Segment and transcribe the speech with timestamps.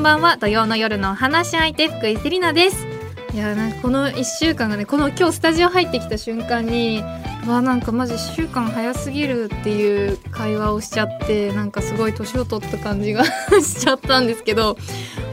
[0.00, 0.38] んばんは。
[0.38, 2.86] 土曜の夜の話し相手福井セリナです。
[3.34, 7.02] いやなんかこの1週間がねこの今日スタジオ入ってきた瞬間に
[7.46, 13.24] わなんかマジ1週間早すぎるっていう会話をしちゃってなんかすごい年を取った感じが
[13.62, 14.78] しちゃったんですけど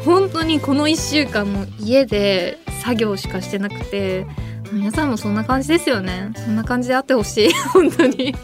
[0.04, 4.27] 本当にこの1週間も家で作業しかしてなくて
[4.73, 6.34] 皆さんもそんな感じですよね。
[6.36, 7.54] そんな感じであってほしい。
[7.72, 8.36] 本当に。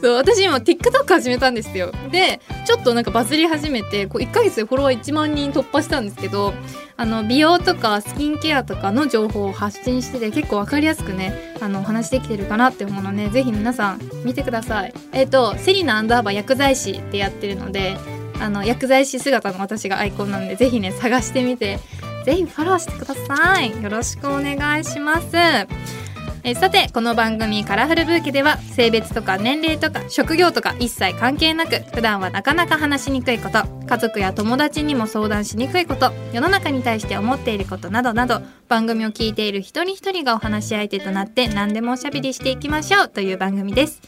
[0.00, 1.92] そう私今 TikTok 始めたんですよ。
[2.10, 6.52] でちょっとなんかバズり始めてこう1ヶ月でフォロワー1万人突破したんですけど
[6.96, 14.94] あの美容とかスキンケアとかの情報を発信してて結構分かりやすくねあのお話できてるかなって思うのでぜひ皆さん見てください。
[15.12, 17.96] えっ、とセリナアンダーバー薬剤師ってやってるので
[18.40, 21.78] あの薬剤師姿の私がアイコンなんでぜひね探してみて
[22.24, 23.82] ぜひフォローしてください。
[23.82, 26.03] よろしくお願いします。
[26.46, 44.02] えさてこの番組「カラフルブーケ」では性別とか年齢とか職業とか一切関係なく普段はなかなか話しにくいこと家族や友達にも相談しにくいこと世の中に対して思っていることなどなど番組を聞いている一人一人がお話し相手となって何でもおしゃべりしていきましょうという番組です。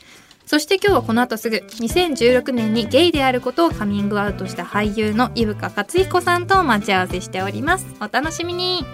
[0.44, 7.86] そして今日はこの後すぐ2016年にゲイであることをカミングアウトした俳優の伊深勝彦さんと待ち合わせしております。
[7.98, 8.84] お楽しみに。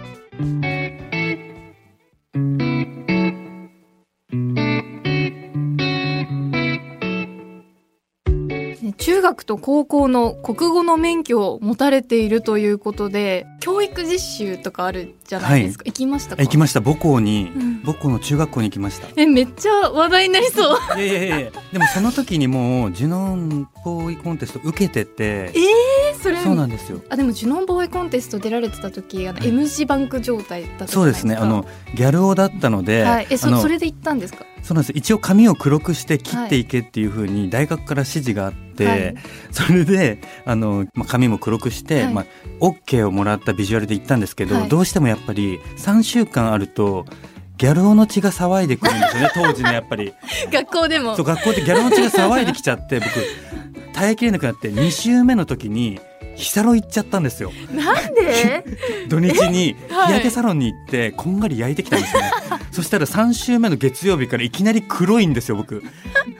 [9.04, 16.42] 中学と高校の国語の免許を持たれているということで教育実習とかあるじゃないですか、はい、行きましたか？
[16.42, 16.80] 行きました。
[16.80, 19.08] 母校に、うん、母校の中学校に行きました。
[19.16, 20.78] えめっちゃ話題になりそう。
[21.00, 25.52] いやいやいやでもその時にもうジュノンボーイコンテスト受けててえー、
[26.22, 27.02] それそうなんですよ。
[27.08, 31.34] あでもジュノンボーイコンテスト出られてた時あの、はい、M 字バンク状態だったそうですね。
[31.34, 34.44] あのギャル男だったので、はい、えそそれで行ったんですか？
[34.62, 34.92] そうなんです。
[34.94, 39.14] 一応髪を黒くして切っていけっていうふうに大学から指示があって、はい、
[39.50, 42.24] それであの、まあ、髪も黒くして、はい、まあ、
[42.60, 47.04] OK をもらったビジュアルで行ったんですけど、はい、どうしてもやっぱり3週間あると
[47.58, 50.12] ギャル男の血が騒いでくるんですよね 当時ねやっぱり。
[50.52, 51.16] 学校でも。
[51.16, 53.10] そう学校でギャル男の血が騒いできちゃって僕
[53.92, 56.00] 耐えきれなくなって2週目の時に
[56.34, 57.52] ヒサロ行っちゃったんですよ。
[57.72, 58.64] なんで？
[59.08, 59.76] 土日に日
[60.12, 62.22] 焼けサロンに行ってこんがり焼いてきたんですね。
[62.72, 65.82] そしたら3週目の月曜日からいきなり黒いんですよ僕。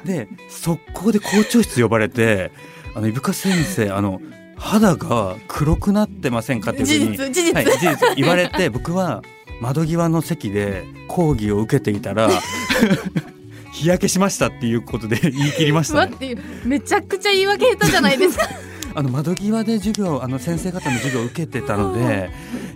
[0.05, 2.53] で速攻で校長室呼ばれて
[2.95, 4.21] あの伊深先生あの
[4.57, 8.15] 肌が黒くなってませんかっていうふうに事実事実、はい、事実。
[8.17, 9.23] 言われて僕は
[9.61, 12.31] 窓際の席で講義を受けていたら
[13.73, 18.49] 日焼けしましたっていうことで言い切りました、ね、待ってめちゃくちゃ言い訳下手じゃないですか
[18.95, 22.31] あの窓際で授業あの先生方の授業を受けてたので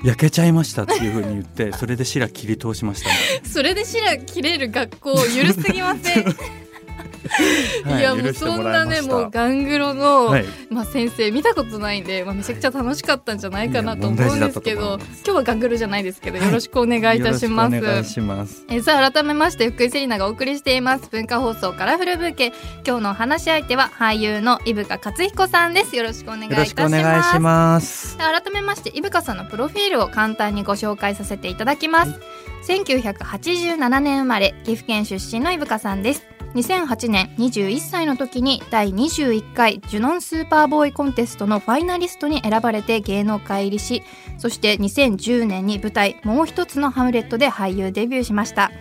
[0.04, 6.34] 焼けちゃいましたっていうふうに言ってそれで白切り通しました、ね、 それで白切れる学校許すぎません
[7.86, 17.76] いやもうそんなねもうガングロの、はい、まあ先生見たことないんで、まあ、めちゃくちゃ楽しかったんじゃないかなと思うんですけど今日はガングロじゃないですけど、よろしくお願いいたします。
[17.76, 18.64] お願いします。
[18.68, 22.52] えさあ改めまして福井セリナがお送りしています文化放送カラフルブーケ
[22.86, 25.96] 今日の話し相手は俳優の伊深勝彦さんです。
[25.96, 27.38] よろしくお願いいたします。
[27.38, 28.16] ます。
[28.18, 44.02] 改めまして伊深さんのプロフィールを簡単にご紹介させていただきます、はい、1987年生まれ岐阜県出身の伊深さんです2008年21歳の時に第21回ジュノンスーパーボーイコンテストのファイナリストに選ばれて芸能界入りし
[44.38, 48.72] そして2010年に舞台「もう一つのハムレット」で俳優デビューしました。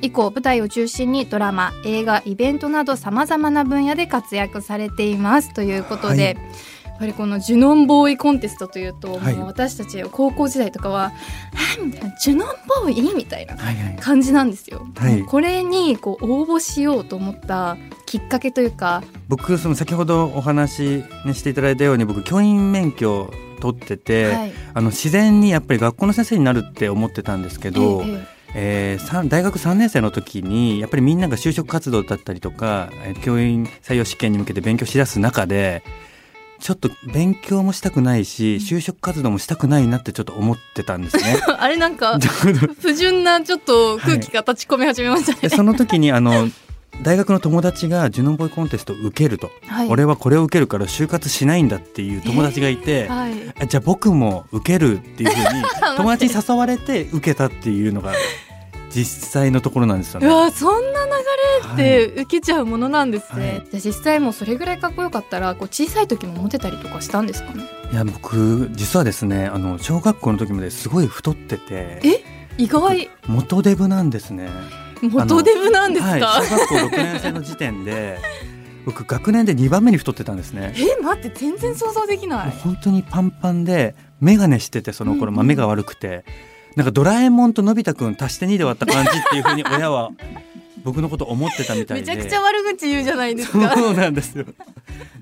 [0.00, 5.54] 以降舞台を中心にドラマ映画イベントなどさまざまな分野で活躍されています。
[5.54, 6.36] ということで、はい。
[6.98, 11.12] ぱりこのジュノンボーイコンテストというと、はい、もう私たち高校時代とかは
[11.84, 12.48] 「みたいなジュノン
[12.82, 13.56] ボーイ?」みたいな
[14.00, 14.86] 感じなんですよ。
[14.96, 28.02] はいはい、これにこう応募しようと思ったきっかけというか僕その先ほどお話にしていただいたように僕教員免許取ってて、はい、あの自然にやっぱり学校の先生になるって思ってたんですけど。
[28.04, 32.88] えええー、大学3年生の時にやっぱりみんなが就職活動だったりとか
[33.24, 35.82] 教員採用試験に向けて勉強しだす中で
[36.64, 41.36] ちょっと勉強もしたくないし就職活動もしたくないなってちょっと思ってたんですね。
[41.60, 42.18] あれなんか
[42.80, 45.38] 不純なちょっと空気が立ち込み始めましたね。
[45.42, 46.48] はい、その時にあの
[47.02, 53.34] 大学の友達がジュノンボーイコンテストを受けると、はい、俺はこれを受けるから就活しないんだっていう友達がいて、はい、
[53.68, 55.62] じゃあ僕も受けるっていうふうに
[55.98, 58.14] 友達に誘われて受けたっていうのが
[58.94, 60.26] 実際のところなんですよね。
[60.26, 63.48] うわそんな流れって受けちゃうものなんですね。
[63.48, 67.64] はい、じゃ実際もそれぐらいかっこよかったらこう小さい時もモテたりとかしたんですかね？
[67.92, 72.00] いや僕実はですねあの小学校の時まですごい太ってて。
[72.04, 72.24] え？
[72.56, 73.10] 意外。
[73.26, 74.48] 元デブなんですね。
[75.02, 76.10] 元デブなんですか？
[76.10, 78.18] はい、小学校6年生の時点で。
[78.86, 81.02] 僕学年で2番目に太ってたんですねえ？
[81.02, 86.26] 待って全然想像できない本当にパンパンで眼鏡しててその頃、まあ、目が悪くて
[86.76, 90.10] なんかドラえもんとのび太くん足して2で割った感じっていうふうに親は
[90.84, 92.14] 僕のこと思ってたみたいで。
[92.14, 93.74] めちゃくちゃ悪口言うじゃないですか。
[93.74, 94.44] そうなんですよ。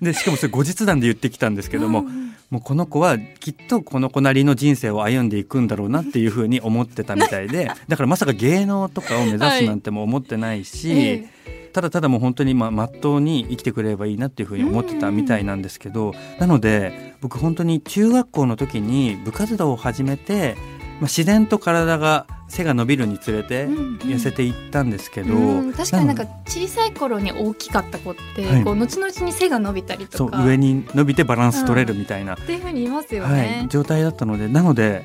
[0.01, 11.29] でしかもそれ後日談で言ってきたんですけども、うん、もうこの子はきっとこの子なりの人生を歩んでいくんだろうなっていうふうに思ってたみたいでだからまさか芸能とかを目指すなんても思ってないし、はいえ。
[11.73, 20.57] ただただもう本当にままっとうに生きてくれればいいなっていうふうに思ってたみたいなんですけどなので僕本当に中学校の時に部活動を始めて、
[21.03, 30.45] まあ、自然と体が背が伸びるにつれて痩せていったんですけど、うんうん、確かになんか小さい頃に大きかった子って、はい、こう後々に背が伸びたりとか。
[30.45, 35.05] 上に伸びてバランス取れるみたいな、っていうふうに言いますよね、はい、状態だったのでなので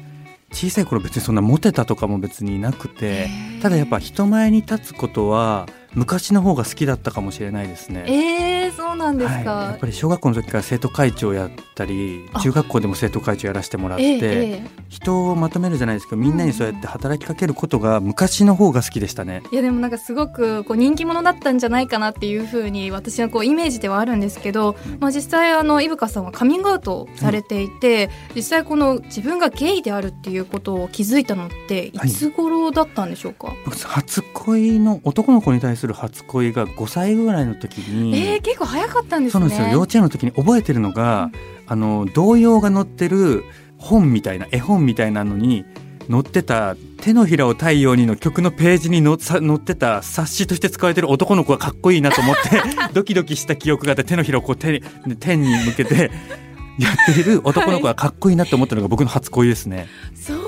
[0.51, 3.27] 小さい頃別にそんなモテたとかも別になくて
[3.63, 5.67] ただやっぱ人前に立つことは
[5.97, 8.05] 昔の方が好きだったかもしれないですね。
[8.07, 19.41] えー、そうなんですか、はい、やっぱり小学校の時から生徒会長やったり中学校でも生徒会長やらせてもらって、えー、人をまとめるじゃないですかみんなにそうやって働きかけることが昔の方が好きでしたね。
[19.51, 32.17] いやでもなんかすごくこう人気者だったんじゃないかなっていうふうに私はこうイメージではあるんですけど、うん、まあ、実際あの伊深さんはカミングアウトされていて、うん、実際この自分がゲイであるっていうことを気づいたのってい。
[32.17, 39.39] つ頃だったんでしょうか、はい、初恋の男の子に対する初恋が5歳ぐらいの時にえー、結構早かったんですね。
[39.39, 39.67] そうなんですよ。
[39.69, 43.43] 幼稚園の時に覚えてるのが、うん、あの童謡が載ってる
[43.77, 45.65] 本みたいな絵本みたいなのに
[46.09, 52.61] 載ってた「手のひらを太陽に」の曲のページに載ってた冊子として使われてる男の子がかっこいいなと思って
[52.93, 54.81] ドキドキした記憶があって手のひらをこう手
[55.19, 56.11] 天に向けて
[56.79, 59.87] やっている男の子がかっこいいなと思ったのが僕の初恋ですね。
[60.15, 60.43] そうだ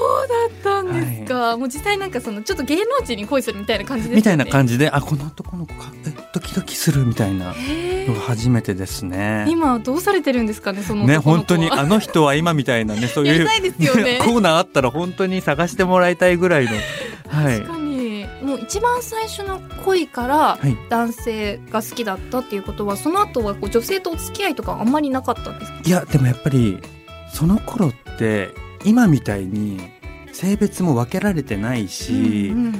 [0.48, 0.59] っ
[1.02, 4.16] ですか、はい、もう実際なんかそのちょっと芸能人に恋するみたいな感じですね。
[4.18, 7.54] みたいな感じであこの男の子かえドキドキするみたいな
[8.08, 9.46] のが初めてですね。
[9.50, 16.72] 今どうされてるんですかねそのね本当にあの人は今みたいなね そういう、ね、 コーナーあったら本当に探してもらいたいぐらいの。
[17.28, 17.60] はい。
[17.60, 20.60] 確かにもう一番最初の恋から
[20.90, 25.80] 男性が好きだったっていうことは、はい、その後はこう女性とお付き合いとかあんまりなかったんですか？
[25.86, 26.80] いやでもやっぱり
[27.34, 28.50] その頃って
[28.86, 29.80] 今みたいに
[30.34, 32.74] 性別も分けられてないし、うんうん、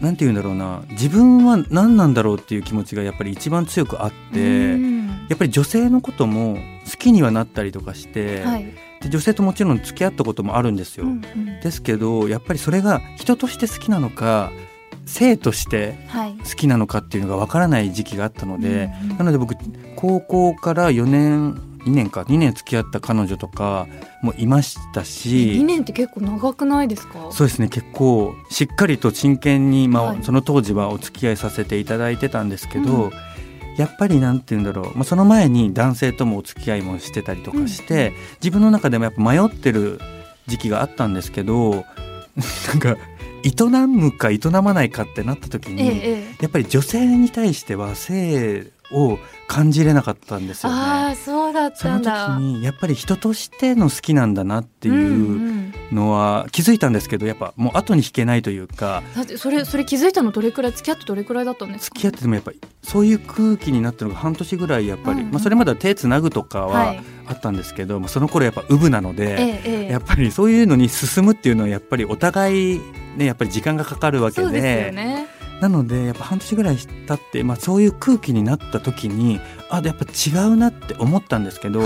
[0.00, 0.82] なんて言うんだろうな。
[0.90, 6.58] 自分は何なんだろうっていう気持ちがやっぱり一番強くあって、うん、やっぱり女性のことも
[6.90, 8.64] 好きにはなったりとかして、はい、
[9.00, 11.04] で女性ともちろん付き合ったこともあるんですよ。
[11.04, 14.50] うんうん、ですけどやっぱりそれが人として好きなのか
[15.06, 15.98] 性として
[16.48, 19.54] 好きなのかっていうのがわからない時期があったので、はい、なので僕
[19.96, 23.86] 高校から4年2年か2年付き合った彼女とか
[24.22, 25.52] もいましたし。
[25.52, 27.28] 2年って結構長くないですか？
[27.30, 33.12] そうですね結構しっかりと真剣に、まあ、はい、その当時はお付き合いさせていただいてたんですけど、うん、
[33.76, 40.00] やっぱりなんて言うんだろう、まあ、その前に男性ともお付き合いもしてたりとかして、うん、自分の中でもやっぱ迷ってる
[40.46, 41.84] 時期があったんですけど
[42.68, 42.96] なんか
[43.44, 50.78] 営むか営まないかってなった時に、ええ、やっぱり女性に対しては性を感じれなかったんですよね。
[50.78, 52.26] あそうだったんだ。
[52.26, 59.02] その時にやっぱり人としての好きなんだなっていうのは気づいたんですけどやっぱもう後に引けないというか。
[59.14, 66.94] だってそれそれ気づいたのどれくらい付き合ってどれくらいだったんですか付き合っててもやっぱりそういう空気になったのが半年ぐらいやっぱり、うんうん、まあ、それまでは手つなぐとかは
[67.26, 72.80] あったんですけど、はい、その頃やっぱウブなので、ええ、やっぱりそういうのに進むっていうのはやっぱりお互い
[73.16, 74.92] ねやっぱり時間がかかるわけで。
[74.92, 75.28] ね、
[75.60, 81.82] なのでやっぱ半年ぐらい経って、まあ、そういう空気になった時にあやっぱ違うなって思ったんですけど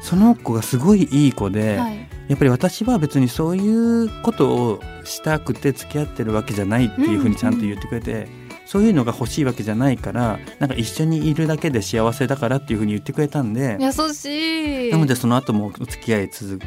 [0.00, 8.28] その子がすごいいい子で、はい、やっぱり私は別にそういうことをしたくて付き合ってるわけじゃないっていうふうにちゃんと言ってくれて、うんうん、
[8.66, 14.92] そういうのが欲しいわけじゃないからなんか一緒にいるだけで幸せだからっていうふうに言ってくれたんで優しい。
[14.92, 16.60] なのでその後もお付き合い続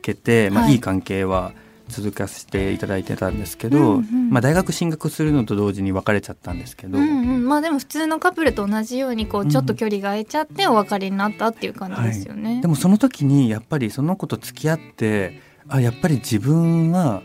[0.00, 1.52] けて、まあ、いい関係は
[1.92, 12.54] 続かせていただいてたんですけど、うんうん、まあ、大学進学するのと同時に別れちゃったんですけど、うんうん、まあ、でも普通のカップルと同じようにこうちょっと距離が空いちゃってお別れになったっていう感じですよね。
[12.54, 17.22] はい、でもその時にやっぱりその子と付き合ってあやっぱり自分は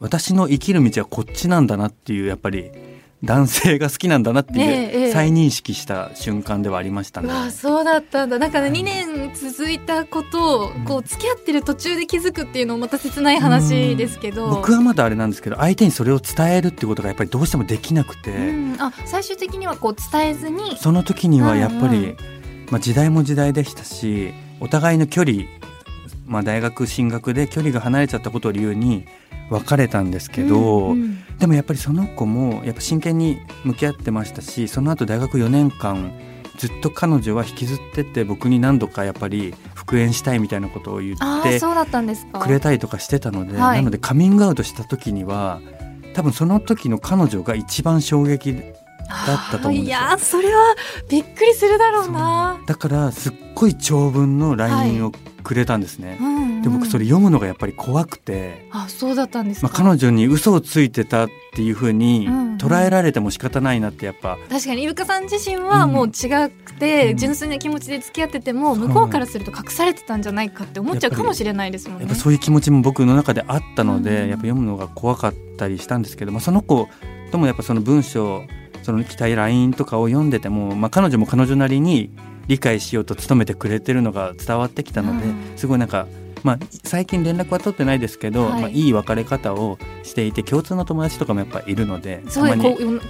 [0.00, 2.70] 私の生きる道はこっちなんだなっていうやっぱり
[3.22, 7.28] 男性が好きなんだなっていう再認識した瞬間ではありましたね。
[7.28, 8.38] ええ、あそうだったんだ。
[8.38, 14.48] なんか2年続いたことをこう付き合ってる途中で気づくっていうのもまた切ない話ですけど。
[14.48, 18.32] 僕はまだあれなんですけど相手にそれを伝えるってことがやっぱりどうしてもできなくて。
[18.78, 20.78] あ最終的にはこう伝えずに。
[20.78, 22.16] その時にはやっぱり、
[22.70, 25.44] まあ、時代も時代でしたしお互いの距離、
[26.26, 29.06] まあ、大学進学で距離が離れちゃったことを理由に
[29.50, 36.12] 別れたんですけど、うんうん、でもやっぱりその子もやっぱ真剣に向き合ってましたしその後大学4年間
[36.56, 41.58] ずっと彼女は引きずってて僕に何度かやっぱり復縁したいみたいなことを言って
[42.38, 45.60] くれたりとかしてたので、はい、なのでカミングアウトした時には
[46.14, 49.84] 多分その時の彼女が一番衝撃だったと思うんですよ。
[49.84, 50.76] いやそれは
[51.08, 52.60] びっくりするだろうな。
[52.66, 55.12] だからすっごい長文の LINE を
[55.50, 58.68] くれたんですね、はいうんうん、で僕それ読むのがやっぱり怖くて。
[58.70, 62.28] あそうだったんですまあ、彼女に嘘をついてたっていうふうに
[62.58, 72.04] 捉えられても仕方ないなってやっぱ、うんうん、確かにイルカさん自身はもう違くて、うん、純粋な気持ちで付き合ってても向こうからすると隠されてたんじゃないかって思っちゃうかもしれないですもんね。
[72.04, 76.88] やっぱそういう気持ちも僕の中であったので、うん、やっぱ読むのが怖かったりしたんですけど、まあ、その子
[77.32, 78.44] ともやっぱその文章
[78.82, 82.10] その期待 LINE とかを読んでても、まあ、彼女も彼女なりに
[82.50, 86.08] 理解しようと努めてくれてるのが伝わってきたので、すごいなんか
[86.42, 88.60] まあ、最近連絡は取ってないですけど、はい。
[88.62, 92.58] まあ、いい別れ方をしていて共通の友達とかもやっぱいるのでそう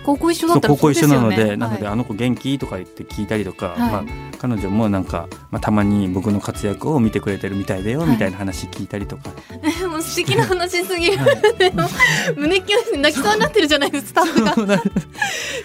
[0.05, 4.05] 高校一緒だったら、ね、高校一緒なので、はい、なので、あの子元気とか言って聞いたりとか、はい、まあ、
[4.39, 9.31] 彼女もなんか、まあ、たまに僕の活躍を見てくれてるみたいだよ、みたいな話聞いたりとか。
[9.89, 11.19] もう素敵な話すぎる、
[12.37, 14.77] 胸キュン泣きそうになってるじゃないですスタッフが。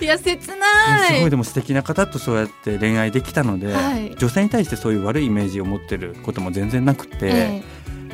[0.01, 1.15] いや切ない。
[1.15, 3.73] すごいでも素敵な方とそうやって恋愛できたので、
[4.17, 7.17] 女性に対してそういう悪いイメージを持ってることも全然なくて。
[7.21, 7.54] えー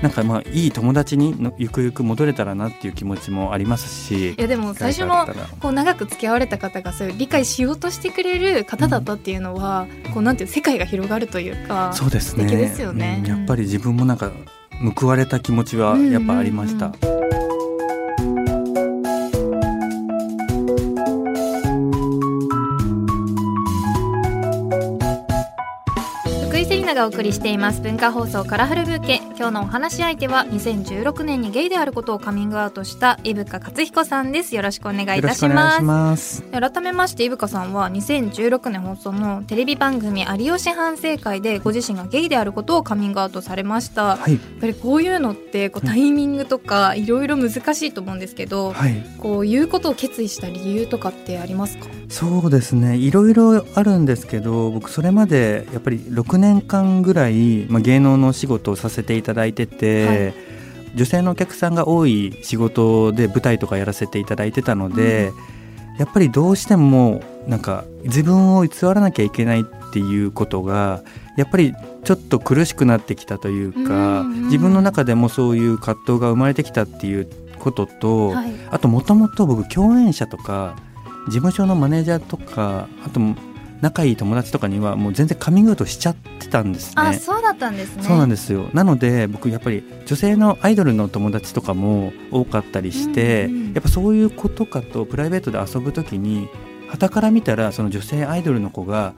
[0.02, 4.32] なんかまあいい友達にのゆくゆく戻れたらなっていう気持ちもありますし。
[4.32, 5.28] いやでも最初の
[5.60, 12.46] こう長く付き合われた方がそういう理解しようとしてくれる方だったっていうのは、うん、こうなんていう世界が広がるというかそうですね。
[12.46, 14.32] ですよね、うん、やっぱり自分もなんか
[14.98, 16.88] 報われた気持ちはやっぱありました。
[16.88, 17.41] うんうんうん
[26.94, 29.22] がお送りしています文化放送カラフルブーケ。
[29.38, 34.56] 今日のお話し相手は2016年にゲイであることをカミングアウトした伊深勝彦さんです。
[34.56, 36.44] よろしくお願いいたします。
[36.52, 51.88] 改めまして伊深さんは2016年放送のテレビ番組有吉反省会でご自身がゲイであることをカミングアウトされました、はい、やっぱりこういうのってこうタイミングとかいろいろ難しいと思うんですけど、はい、こういうことを決意した理由とかってありますか？
[52.10, 52.98] そうですね。
[52.98, 60.34] いろいろあるんですけど僕それまでやっぱり6年間ぐらい、まあ、芸能の仕事をさせていただいてて、はい、
[60.96, 65.32] 女性のお客さんが多い仕事で舞台とかやらせていただいてたので、
[65.94, 71.02] うん、やっぱりどうしてもなんか自分を偽らなきゃいけないっていうことが
[71.38, 71.74] やっぱり
[72.04, 80.76] ちょっと苦しくなってきたというか、うんうん、自分の中でもそういう葛藤が生まれてきたっていうことと、はい、あともともと僕共演者とか
[81.28, 83.20] 事務所のマネージャーとかあと
[83.82, 87.02] 仲いい友達とかにはもう全然カミングアウトしちゃってたんですね。
[87.02, 88.04] あそうだったんですね。
[88.04, 88.70] そうなんですよ。
[88.74, 96.48] なので僕やっぱり女性のアイドルの友達とかも多かったりして、うんうん、やっぱそういう子とかとプライベートで遊ぶ時に
[96.90, 99.14] 傍から見たらその女性アイドルの子が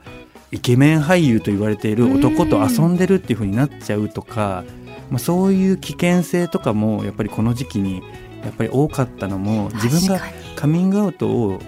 [0.50, 4.64] イケメン俳優と言われている男と遊んでるっていう風になっちゃうとか、
[5.10, 8.02] まあ、そういう危険性とかもやっぱりこの時期に
[8.44, 10.20] やっぱり多かったのも自分が
[10.54, 11.58] カミングアウトを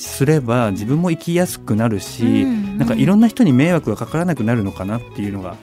[0.00, 5.56] すれば自分も生きやすくなるし、うんうん、なんかいろんな人に迷惑がかからなくなるのかなっていうのが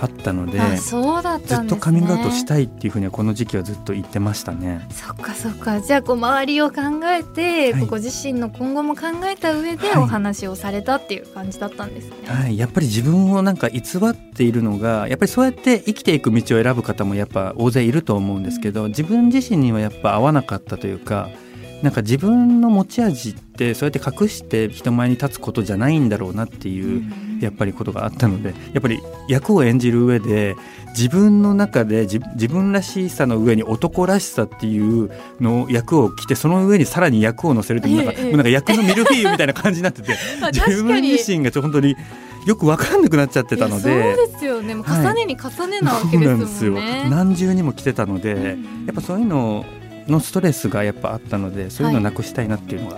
[0.00, 4.86] あったのでそうだった、ね、ずっとカミングアウトしたいっていうふうにはこの時期はずっと言ってましたね。
[4.90, 12.14] そっかそっかじゃあこう周りを考えて、はい、ご自身の今後も考えた上でお話をされたっていう感じだったんですね。
[12.26, 21.28] はい、やっぱり自分をなんか偽っているのがやっぱりそうやって生きていく道を選ぶ方もやっぱ大勢いると思うんですけど、うん、自分自身にはやっぱ合わなかったというか。
[21.82, 27.02] なんか自分の持ち味ってそうやって隠して人前に立つことじゃないんだろうなっていう
[27.40, 30.56] やっぱりことがあったのでやっぱり役を演じる上で
[30.88, 35.10] 自分の中で自分らしさの上に男らしさっていう
[35.40, 40.14] の役を着てその上にさらに役を乗せるってなんか,、なんか役のミルフィーユみたいな感じになってて
[40.52, 41.96] 自分自身が本当に
[42.46, 44.74] よく分かんなくなっちゃってたのでそうですよね。
[44.74, 48.56] もう重ねに重ねなわけですもんね、はい、何重にも来てたので、
[48.86, 49.66] やっぱそういうの
[50.08, 52.96] のストレスがやっぱあったのでそういうのをなくしたいなっていうのが、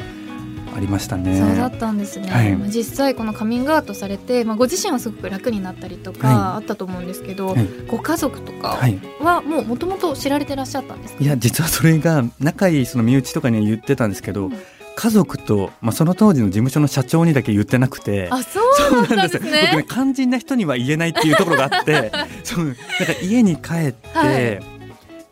[0.74, 1.38] ありましたね。
[1.38, 2.28] そうだったんですね。
[2.28, 8.78] はい、実際このカミングアウトされて、まあご自身はすごく楽になったりとかあったと思うんですけど、はい、ご家族とか
[9.20, 11.24] はもうもともと知られてらっしゃったんですか？
[11.24, 14.46] いや実はそれが仲いいその身内とかには言ってたんですけど。
[14.46, 14.56] うん。
[14.94, 18.28] 家族と、まあ、その当時の事務所の社長にだけ言ってなくて。
[18.30, 22.12] あそうなんですね僕ね肝心な人には言えないっていうところがあって
[22.44, 22.80] そうなんか
[23.22, 24.60] 家に帰って、はい、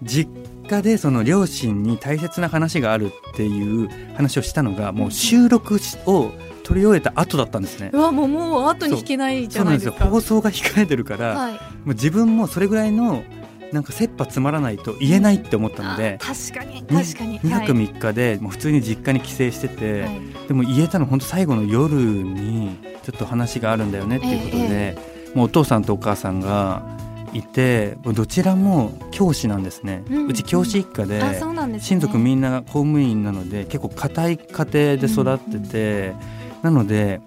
[0.03, 0.31] 実
[0.71, 7.91] 家でその両親に大切な話があるっていう話をしたのがもう収録を撮り終えた後だったんですね。
[7.93, 10.07] うわもうもう後に引けないじゃないですか。
[10.07, 13.25] 放送が控えてるから、はい、もう自分もそれぐらいの
[13.73, 17.41] なんか切羽詰まらないと言えないって思ったので、確かに確かに。
[17.41, 24.97] 2泊3日でもう普通に実家に帰省してて、はい、でも言えたの本当最後の夜にちょっと話があるんだよねっていうことで、え
[25.35, 26.83] え、もうお父さんとお母さんが
[27.33, 36.17] いてどちらも教師なんですね、うん、うち教師一家で、ね、親族みんな公務員なので結構固い家庭で育ってて、うん、
[36.63, 37.21] なので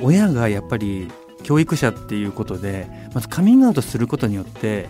[0.00, 1.10] 親がやっぱり
[1.42, 4.88] 教育者っていうことでまずカミングアウトすることによって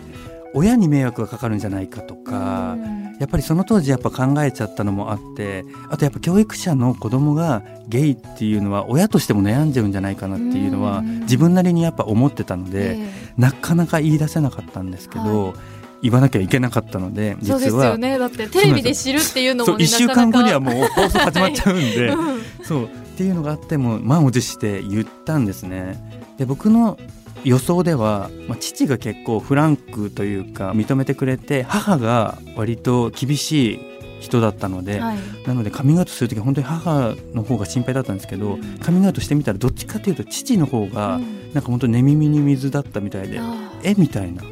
[0.53, 2.77] 親に迷惑がかかるんじゃないかとか、
[3.19, 12.97] やっぱりその当時やっぱ考えちゃったのもあってあとやっぱ教育者の子供がゲイっていうのは親としても悩んじゃうんじゃないかなっていうのは自分なりにやっぱ思ってたので、
[13.37, 15.47] なかなか言い出せなかったんですけど。
[15.47, 15.53] はい。
[16.01, 17.59] 言わなきゃいけなかったので実は。
[17.59, 18.17] そうですよね。
[18.17, 22.13] だってテレビで知るっていうのも、ね、1週間後にはもう放送始まっちゃうんで、
[22.63, 22.83] そう。
[22.85, 22.87] っ
[23.17, 25.99] ていうのがあっても満を持して言ったんですね。
[26.37, 26.97] で僕の
[27.43, 35.17] 予想では、まあ、父が結構フランクというか認めてくれて母が割と厳しい人だったので、はい、
[35.47, 41.19] なのでカミングアウトする時本当に母の方が心配だったんですけど、うん、カミングアウトしてみたらどっちかというと父の方が、
[41.53, 44.43] なんか本当寝耳に水だったみたいで、うん、えみたいな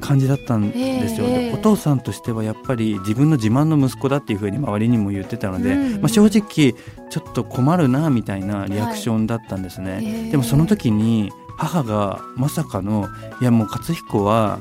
[0.00, 6.00] 感じだったんですよ、えー、お父さんとしてはやっぱり自分の自慢の息子だっていうふうに周りにも言ってたので、うん。
[6.00, 6.74] まあ、正直
[7.10, 10.06] ちょっと困るなみたいなリアクションだったんですね、はい。
[10.06, 13.08] えー、でもその時に母がまさかの
[13.40, 14.60] いやもう勝彦は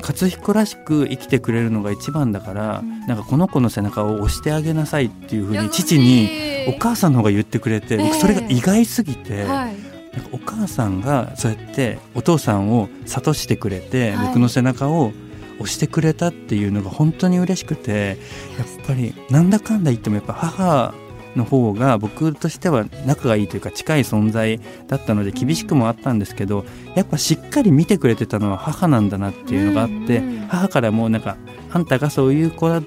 [0.00, 6.30] 勝彦らしく生きてくれるのが一番だから、うん、なんかこの子の背中を押してあげなさいっていうふうに父に
[6.68, 9.76] お母さんの方が言ってくれて、僕それが意外すぎて、はい、
[10.12, 15.12] なんかお母さんがそうやってお父さんを諭してくれて、はい、僕の背中を
[15.58, 18.18] 押してくれたっていうのが本当に嬉しくて
[18.58, 20.94] やっぱりなんだかんだ言ってもやっぱ母
[21.38, 31.38] の方が僕としては仲がいいというか近い存在だったので厳しくもあったんですけどやっぱしっかり見てくれてたのは母なんだなっていうのがあって母からもなんか
[31.70, 32.82] あんたがそういう子だ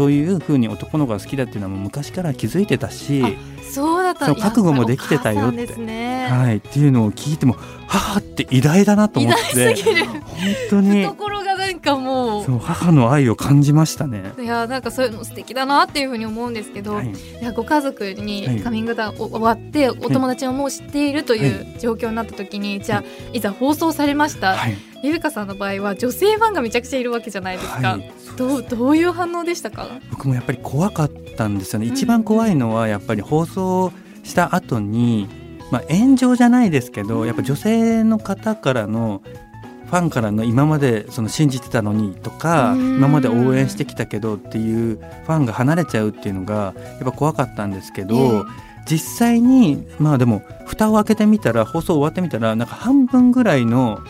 [0.00, 3.22] そういうふうに男の子が好きだっていうのはもう昔から気づいてたし
[3.70, 7.54] そうだったそ覚悟もできてたよって、ね、はい、っていうのを聞いても
[7.86, 9.74] 母って偉大だなと思って。
[9.74, 10.14] 本
[10.70, 11.06] 当に。
[11.70, 12.44] なんかもう。
[12.44, 14.32] そう母の愛を感じましたね。
[14.40, 23.40] いやなんかそういうの素敵だなっていうふうに思うんですけど、はい、いやご家族にカミングダウン終わって、お友達ももう知っているという状況になった時に、はい、じゃあい。
[23.40, 29.88] ざ放送されました、はい、ゆうかさんの場合は女性ファンがめちゃくちゃいるわけじゃないですか、はい、どうどういう反応でしたか？
[30.10, 35.28] 僕もやっぱり怖かったんですよね、一番怖いのはやっぱり放送した後に
[35.70, 39.22] まあ、炎上じゃないですけど、やっぱ女性の方からの
[39.86, 48.46] ファンからの今までその信じてたのにとか今まで応援してきたけどっていうファンが離れちゃうっていうのがやっぱ怖かったんですけど、えー、
[48.86, 54.00] 実際にまあでも蓋を開けてみたら放送終わってみたらなんか半分ぐらいの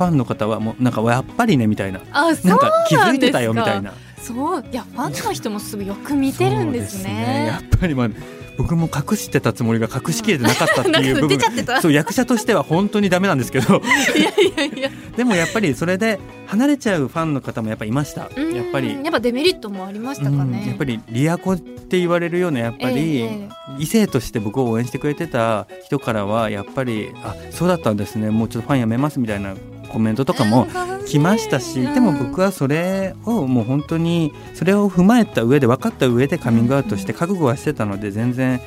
[0.00, 2.00] ファンの方はもうなんかやっぱりねみたいな。
[2.10, 3.92] あなんか気づいてたよみたいな。
[4.16, 7.00] そういやファンの人もすぐよく見てるんですね。
[7.00, 7.46] すね。
[7.48, 8.08] やっぱりまあ
[8.56, 11.38] 僕も隠してたつもりが隠しきれてなかったっていう部分。
[11.82, 13.76] そう役者としては本当にダメなんですけど。
[13.76, 13.80] い
[14.22, 14.90] やいやいや。
[15.18, 18.22] でもやっぱりそれで離れちゃうファンの方もやっぱいました。
[18.22, 18.30] やっ
[18.72, 18.94] ぱり。
[19.04, 20.64] やっぱデメリットもありましたかね。
[20.66, 28.30] やっぱりリアコって言われるようなやっぱり、えー、異性として僕を応援してくれてた人からはやっぱりあそうだったんですね。
[28.30, 29.54] もうちょっとファンやめますみたいな
[29.90, 30.66] コメントとかも
[31.06, 38.60] 来ましたし、でも僕はそれをもう本当にそれを踏まえた上で分かった上でカミングアウトして覚悟はしてたので全然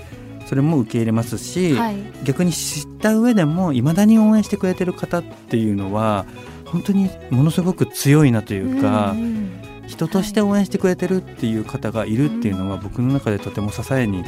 [0.46, 6.26] それも受け入れますし、はい、逆に知った上でもいまだに応援してくれてる方っていうのは
[6.66, 14.24] 本当にものすごく強いなというか、うんうん、人として応援してくれてるっていう方がいるっていうのは僕の中でとても支えに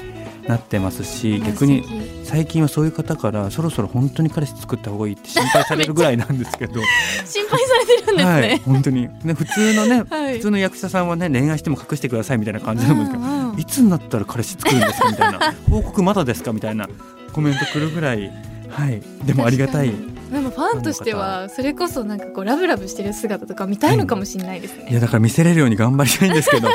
[0.48, 1.84] なってますし逆に
[2.24, 6.82] 最近はそういう方からそろそろ本当に彼氏作った方がいいって心配されるぐらいなんですけど。
[7.26, 9.10] 心配されてるんですね、はい、本当に。
[9.24, 15.54] ね普通のね、 はい、普通の役者さんはね恋愛しても隠してくださいみたいな感じなんですけど、うんうん、いつになったら彼氏作るんですかみたいな。
[15.70, 16.88] 報告まだですかみたいな
[17.34, 18.32] コメントくるぐらい
[18.70, 19.92] はいでもありがたい
[20.36, 26.71] でもファンとしてはそれこそなんかこうラブラブしてる姿とか見たいのかもしれないですね、いやだから見せれるように頑張りたいんですけど い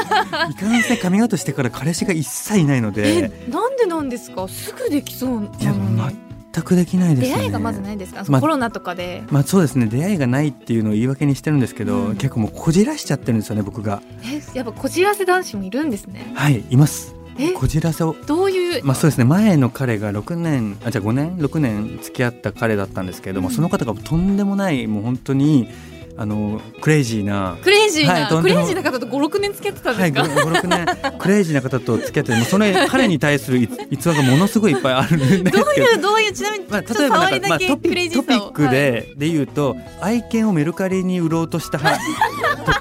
[0.54, 3.30] かんせんカミングアウトしてから彼氏が一切いないので。
[3.50, 4.48] なんでなんですか？
[4.48, 5.30] すぐできそう
[5.62, 6.16] なのに。
[6.52, 9.22] 全くできないです、ね、出会いがまずないですか、まあ、コロナとかで。
[9.30, 9.86] まあそうですね。
[9.86, 14.02] 出会いがないっていうのを言い訳にしてるんですけど、うん、結構もうこじらしちゃってるんですよね僕が。
[14.24, 16.32] えやっぱこじらせ男子もいるんですね。
[16.34, 17.19] はいいます
[17.54, 18.84] こじらせをどういう？
[18.84, 19.24] まあそうですね。
[19.24, 25.68] 前の彼が6年あじゃあ5年？6年付き合った彼だったんですけれども、うん、その方がとんでもないもう本当に
[26.16, 30.86] あのクレイジーなクレイジーな、はい、クレイジーな方と五六年付き合ってたんですか、はい、五六年
[31.18, 33.58] クレイジーな方と付き合ってもその彼に対する
[33.90, 35.64] 逸話がものすごいいっぱいあるんですけど。
[35.64, 41.84] どういうどういうちなみに、まあ、例えばなんか、まあ、トピトピックで、はい、で言うと愛犬をメルカリに売ろうとしたと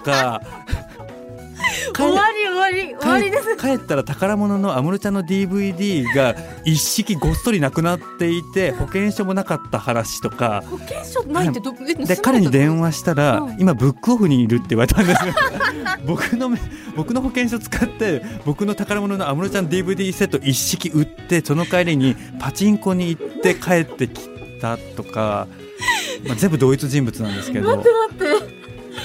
[0.03, 0.41] か
[1.95, 3.57] 終わり終わわり終わりです。
[3.57, 10.63] 帰ったら宝物の安室ちゃんの DVD が一式ごっそりなくなっていて 保険証もなかった話とか。
[10.69, 15.33] 保険証ないってど、はい、で彼に電話したら、はい、今ブックオフにいるって言われたんですよ。
[16.05, 16.51] 僕の
[16.95, 24.29] 僕の保険証使って僕の宝物の安室ちゃん DVD セット一式売ってその帰りにパチンコに行って帰ってき
[24.61, 25.47] たとか、
[26.25, 27.77] まあ、全部同一人物なんですけど。
[27.77, 28.58] 待って待って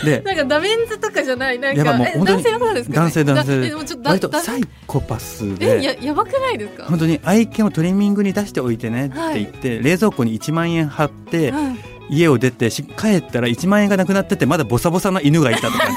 [0.04, 1.58] でなんかダメンズとかじゃない？
[1.58, 3.74] なんか男性の方ですか、ね、男性男性。
[4.04, 5.82] 割とサイコパスで。
[5.82, 6.84] ややばくないですか？
[6.84, 11.70] 本当に愛犬をトリミングに出しておいてねって言って、はい、冷蔵庫に1万円貼って、は
[12.10, 12.84] い、家を出て帰
[13.18, 15.78] ったら1万円がなくなっててまだボサボサな犬がいたとか。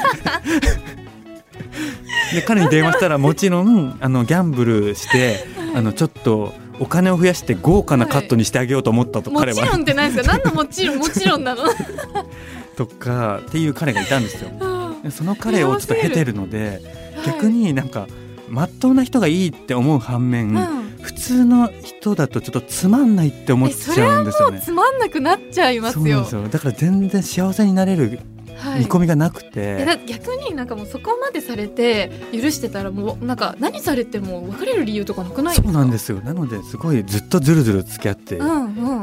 [2.34, 9.62] で彼に電話したらもちろんあのギャンブルして、はい、あのちょっとお金を増やして豪華なカットにしてあげようと思ったと、彼は。
[9.62, 10.38] もちろんってないですか？
[10.38, 11.64] 何のもちろんもちろんなの？
[12.78, 14.52] とかっていう彼がいたんですよ。
[15.12, 16.82] その彼をちょっと経てるので
[17.26, 18.08] 逆になんか
[18.50, 24.62] まっとうな人がいいって思う反面、うん、普通の人だとちょっっとつまんないって思っちゃうんですよね。
[24.64, 26.26] つまんなくなっちゃいますよ。
[26.52, 28.20] だから全然幸せになれる
[28.78, 36.20] 見込みがなくて、はい、逆になんかもうそこまでされて許してたらもうなんか何されても別れる理由とかなくないそうなんですよ。
[36.22, 38.38] なのですごいずっとずるずる付き合って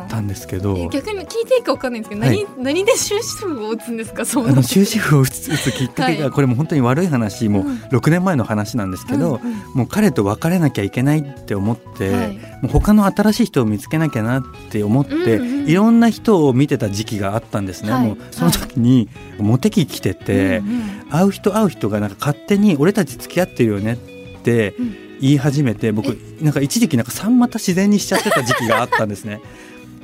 [0.09, 0.83] たんですけど、うん。
[0.83, 4.25] うん、逆に聞いていいか分かんないんですけど、はい、何何で終止符を打つんですか？
[4.25, 7.65] そうあの終止符を打つ打つきっかけが、これも本当に悪い話もう
[7.97, 19.09] 6年前の話なんですけど、うんうん、もう彼と別れなきゃいけないって思って、はい、もう他の新しい人を見つけなきゃなって思って、うんうん、いろんな人を見てた時期があったんですね、はい、もうその時に
[19.39, 20.73] モテ期来てて、うんう
[21.07, 23.97] ん、会う人会う人がなんか勝手に俺たち付き合ってるよねっ
[24.43, 24.75] て
[25.21, 26.09] 言い始めて、僕
[26.43, 29.41] なんか一時期なんか三股自然にしちゃってた時期があったんですね。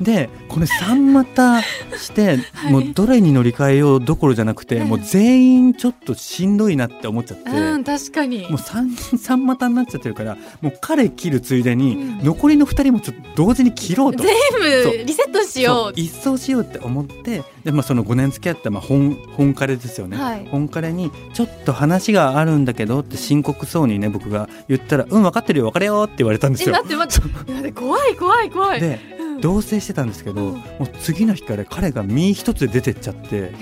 [0.00, 1.62] でこれ三股
[1.96, 2.38] して、
[2.70, 8.46] もうどれに乗り換えようどころじゃなくて、もう全員ちょっとしんどいなって思っちゃって、うん、確かに。
[8.48, 14.22] もう三 三股になっちゃってるからもう彼切るついでに、残りの2人もちょっと同時に切ろうと。
[14.22, 16.00] 全部リセットしよう。
[16.00, 26.74] 一掃しようって思ってで、まあ、その5年付き合ったまあ本本彼ですよね、はい、本彼にちょっと話があるんだけどって深刻そうにね僕が言ったら「うん分かってるよ別れよ」って言われたんですよ。
[26.74, 27.20] え待って待
[27.58, 27.72] って。
[27.72, 28.80] 怖い怖い怖い。
[28.80, 28.98] で
[29.40, 33.52] 同棲してたんですけど、もう次の日から彼が身一つで出てっちゃって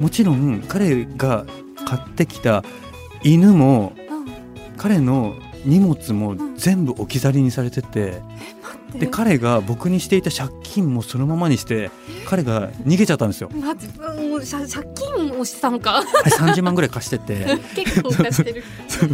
[0.00, 1.46] もちろん彼が
[1.86, 2.64] 買ってきた
[3.22, 3.92] 犬も、
[4.76, 8.20] 彼の荷物も全部置き去りにされてて、
[8.98, 11.90] で彼が僕にしていた借金もそのままにして
[12.26, 13.50] 彼が逃げちゃったんですよ。
[13.52, 16.02] 待ってもう借金をしたのか。
[16.02, 17.58] はい、30万ぐらい貸してて。
[17.74, 18.64] 結構貸してる。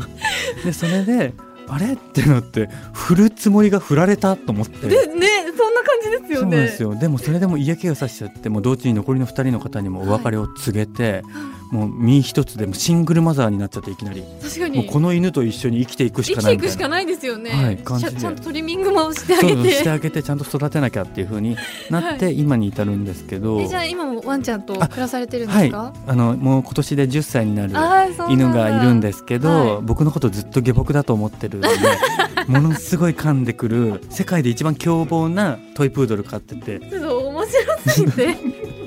[0.64, 1.35] でそれで
[1.72, 1.92] あれ？
[1.92, 4.88] ってなって振るつもりが振られたと思って。
[4.88, 6.56] でねそんな感じですよね。
[6.56, 11.12] そうですよでもそれでも嫌気がさしちゃってもう同時に残りの2人の方にもお別れを告げて。
[11.12, 14.24] はいもう身一つでもシングルマザーになっちゃっていきなり。
[14.42, 14.87] 確かに。
[14.87, 18.14] この犬と一緒に生きていくしかない生きていくしかないですよね、はい、感じ。
[18.14, 19.72] ちゃんとトリミングもしてあげて。
[19.72, 21.56] してあげてちゃんと育てなきゃっていうふうに
[21.90, 25.78] なって今に至るんですけど、はい、じゃあ今もワンちゃんと暮らされてるんですか？
[25.78, 25.92] はい。
[26.09, 27.72] あのもう今年で10歳になる
[28.28, 31.68] 犬がいるんですけど、はい、僕のことずっと下僕だと思ってるので
[32.48, 36.80] ものすごい噛んでくる世界で一番凶暴なトイプードル飼ってて。
[36.80, 38.37] 面白すぎて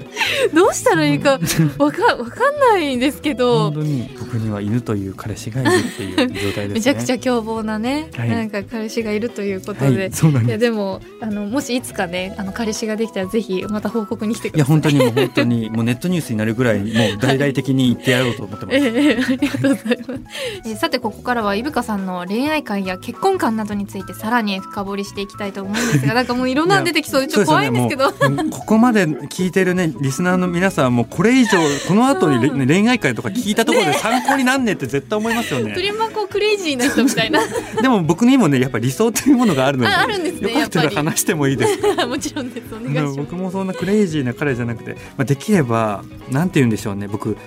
[0.53, 1.39] どうしたらいいか
[1.77, 3.71] わかわかんないんですけど。
[3.71, 6.67] 本当に僕には犬という彼氏がいるっていう状態ですね。
[6.73, 14.79] めちゃくちゃ凶暴なね、はい、なんか彼氏がいるということで、はい、いやでもあのもしいつかねあの彼氏ができたらぜひまた報告に来てください。
[14.79, 20.21] いや本当にもう本当にもうネットニュースになるぐらいもう大々的に言ってやろうと思ってます、 えー、ありがとうございます、
[20.65, 27.21] えー、さてここからは伊深さんの恋愛観や結婚観などについてさらに深掘りしていきたいと思うんですがなんかもういろんな出てきそう。
[27.21, 35.73] でちょっと怖いんですけど、ね、ここまで聞いてるねリスナーの皆さんもこれ以上 この後に、ね、恋愛会とか聞いたところで参考になんねって絶対思いますよね。
[35.73, 37.41] プリマコクレイジーな人みたいな。
[37.81, 40.53] でも僕にもねやっぱ理想というものがあるので、 あるんですね。
[40.53, 42.07] よかったら話してもいいですか。
[42.07, 42.73] もちろんです。
[42.73, 43.17] お願いします。
[43.17, 47.07] 僕もそんなクレイジーな彼じゃなくて、まあできればなんて言うんでしょうね。
[47.07, 47.37] 僕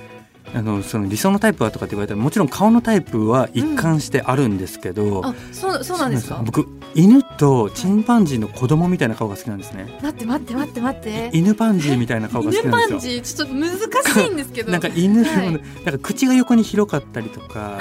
[0.54, 6.40] あのその理想のタイプはとかって言われたらもちろん顔のタイプは一貫してあるんですけど、うん、あそうそうなんですか？
[6.44, 9.98] 僕犬とチンパンジーの子供みたいな顔が好きなんですね。
[10.02, 11.30] 待って待って待って待って。
[11.32, 12.86] 犬パンジーみたいな顔が好きなんですよ。
[12.86, 14.72] 犬パンジーちょっと難しいんですけど。
[14.72, 17.78] なんか犬、はい、なんか口が横に広かったりとか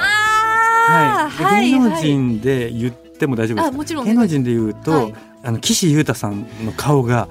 [0.87, 7.27] はい、芸能人で言っても大丈夫ですか、もちろん芸能人で言うと、はい、あの岸優太さんの顔が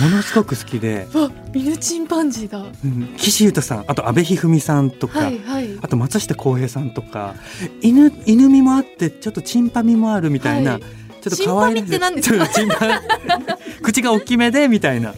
[0.00, 1.06] ものすごく好きで。
[1.14, 7.34] わ犬チンパンジーだ、うん、岸優太さんあと阿部一二三さんとか、はいはい、あと松下洸平さんとか
[7.80, 10.82] 犬犬味もあってちょっとチンパ味もあるみたいな、はい。
[11.22, 12.46] ちょっと可愛いって何ですか？
[13.82, 15.14] 口が大きめでみたいな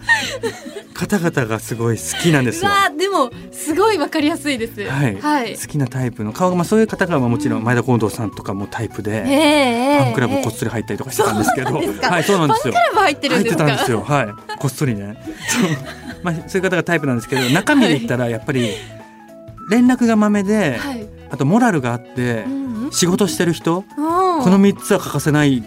[0.96, 2.70] 方々がすごい好きなんですよ。
[2.98, 4.82] でもすごいわかりやすいです。
[4.88, 5.20] はい。
[5.20, 12.74] はい、好きなタイプの顔がまあそういう方がもちろん前田近藤さんとかもタイプで、ファンクラブこっそり入ったりとかしてたんですけど、はいそうなんですよ。
[12.74, 13.64] ファンクラブ入ってるんですか？
[13.64, 14.00] 入ってたんですよ。
[14.00, 14.58] はい。
[14.58, 15.22] こっそりね。
[15.48, 15.70] そう
[16.22, 18.70] まあそういう方がタイプなんですけど中身で言ったらやっぱり
[19.70, 23.86] 連絡がまめで、はい、あとモラルがあって、うん、仕事してる人、こ
[24.48, 25.62] の三つは欠かせない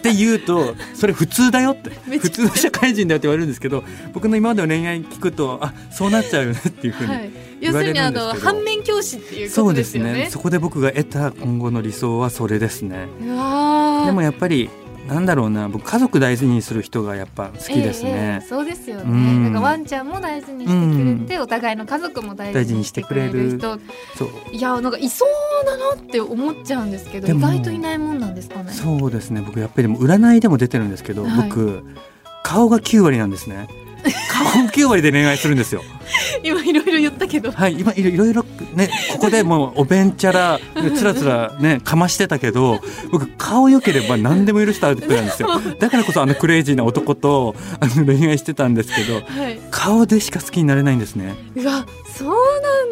[0.00, 1.90] って言うとそれ普通だよって。
[2.18, 10.10] 普通の社会人だよって言われるんですけど僕の今までの恋愛聞くとあそうなっちゃうよねっていうふうに言われるんですけど、はい、要するにあの反面教師っていうことですよね。
[10.10, 10.30] そうですね。
[10.30, 13.06] そこで僕が得た今後の理想はそれですね。
[13.20, 14.70] でもやっぱり
[15.10, 23.58] なんだろうな僕家族大事にする人がやっぱ好きですね、えーえー、そうですよね、うん、なんかワンちゃんも大事にしてくれて、うん、お互いの家族も大事にしてくれる。
[23.58, 23.78] 人。
[24.16, 24.28] そう。
[24.52, 28.72] いやなんかいそうだなって思っちゃうんですけど意外といないもんなんですかね。
[28.72, 29.42] そうですね。
[29.44, 31.84] 僕やっぱり占いでも出てるんですけど、はい、僕
[32.42, 33.68] 顔が9割なんですね
[34.30, 35.82] 顔9割で恋愛するんですよ。
[36.42, 37.52] 今いろいろ言ったけど。
[37.52, 40.60] はい今いろいろねここでもうおべんちゃら
[40.96, 45.48] つらつらねかましてたけど僕顔良ければ何でも許したってなんですよ。
[45.78, 51.34] だからこそあのクレイジーな男とあの恋愛してたんですけど、はい、顔でしか好きになれないんですね。
[51.54, 51.86] うわ
[52.16, 52.34] そう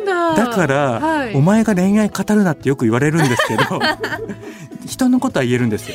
[0.07, 0.47] なんだ。
[0.47, 3.63] だから、はい、お前が恋愛語るなってよく言われるんですけど
[4.87, 5.95] 人のことは言えるんですよ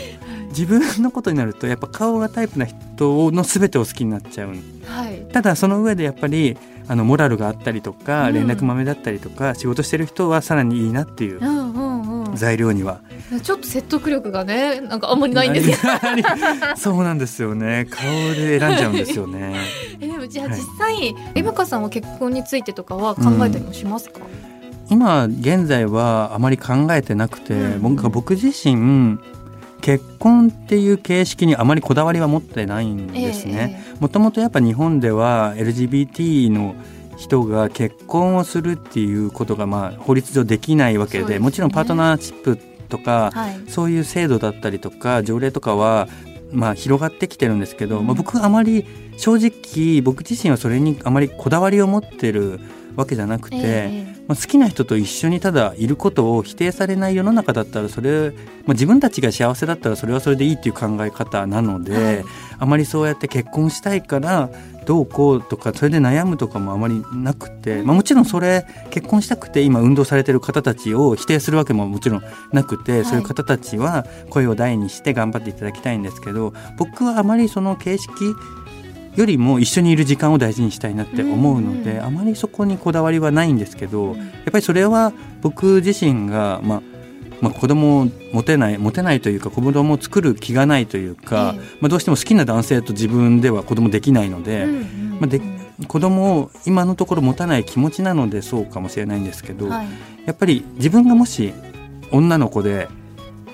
[0.53, 4.49] 自分のことになるとやっぱ顔がタイプな人の全てを好きになっちゃう、
[4.85, 11.39] はい、ただその上でやっぱりあのモラルがあったりとか、連絡まめだったりとか仕事してる人はさらにいいなっていう
[12.35, 12.99] 材料には、
[13.41, 15.81] ちょっと説得力がねなんかあんまりないんですけど。
[16.75, 17.87] そうなんですよね。
[17.89, 18.03] 顔
[18.35, 19.55] で選んじゃうんですよね。
[20.01, 24.27] えでもじゃあ実際、エヴァさんは結婚についてとかは考えたりもしますか、うん。
[24.89, 29.19] 今現在はあまり考えてなくて、うん、僕僕自身
[29.83, 33.83] 結婚っていう形式にあまりこだわりは持ってないんですね。
[33.99, 36.73] もともとやっぱ日本では LGBT の
[37.17, 46.07] 人が結婚をするっていうことがまあ法律上できないわけで、ね、もちろんパートナーシップとか、はい、そういう制度だったりとか条例とかは
[46.53, 48.85] まあ広がってきてるんですけど、うん、まあ、僕あまり
[49.17, 52.61] 正直僕自身はそれにあまりこだわりを持ってる
[52.95, 58.35] わけじゃなくて、えー、まあ、好きな人と一緒にただいることを否定されない世の中だったらそれ、ま
[58.69, 62.25] あ、自分たちが幸せだったらそれはそれでいいっていう考え方なので、はい、
[62.59, 64.49] あまりそうやって結婚したいから
[64.85, 78.11] どうこうとかそれで悩むとかもあまりなくて、まあ、もちろんそれ結婚したくて今運動されてる方たちを否定するわけももちろんなくて、はい、そういう方たちは声を大にして頑張っていただきたいんですけど僕はあまりその形式
[79.15, 86.81] よりも一緒にいる時間を大事にしたいなって思うので、あまりそこにこだわりはないんですけど、やっぱりそれは僕自身が、まあ、
[87.41, 94.65] まあ、子供を持てない持てないというか子供を作る気がないというか、まあ、どうしても好きな男性と自分では子供できないので,、
[95.19, 95.41] まあ、で
[95.89, 99.83] 子供を今のところ持たない気持ちなのでそうかもしれないんですけど、や
[100.31, 101.53] っぱり自分がもし
[102.11, 102.87] 女の子で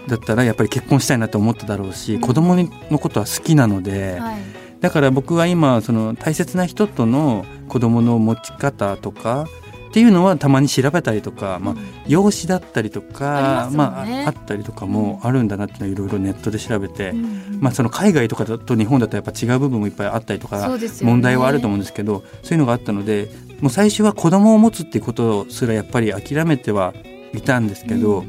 [0.08, 4.20] だったらやっぱり結婚したいなと思っただろうし、うん、子供のことは好きなので。
[4.20, 9.48] はいだから僕は今その大切な人との子供の持ち方とか
[9.90, 11.76] っていうのはたまに調べたりとか、まあ、
[12.08, 17.12] 養子だったりとか、あまあ、あったりとかもあるんだなっていうのはいろいろネットで調べて、
[17.60, 20.70] まあ、その海外とかだと日本だとやっぱ違う部分もいっぱいあったりとか、
[21.02, 23.30] 問題はあると思うんですけどそういうのがあったので
[23.62, 26.94] もう最初は子供を持つっていうことすらやっぱり諦めては
[27.34, 28.24] いたんですけど、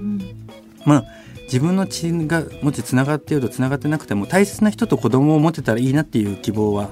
[0.87, 1.05] まあ
[1.51, 6.91] 自分の血がもしつながっているとつながってなくても大切な人と子供を持てたらいいなっていう希望は